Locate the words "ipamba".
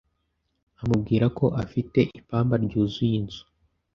2.19-2.55